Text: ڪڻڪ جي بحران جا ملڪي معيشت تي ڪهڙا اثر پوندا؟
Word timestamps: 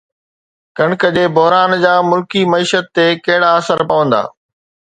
ڪڻڪ 0.77 1.01
جي 1.15 1.25
بحران 1.35 1.71
جا 1.83 1.93
ملڪي 2.09 2.41
معيشت 2.55 2.85
تي 2.95 3.07
ڪهڙا 3.25 3.49
اثر 3.61 3.79
پوندا؟ 3.89 4.21